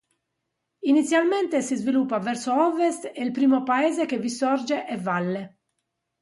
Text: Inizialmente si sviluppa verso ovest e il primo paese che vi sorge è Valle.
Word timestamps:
Inizialmente 0.81 1.61
si 1.67 1.75
sviluppa 1.75 2.17
verso 2.17 2.51
ovest 2.59 3.11
e 3.13 3.21
il 3.23 3.29
primo 3.29 3.61
paese 3.61 4.07
che 4.07 4.17
vi 4.17 4.31
sorge 4.31 4.85
è 4.85 4.97
Valle. 4.97 5.59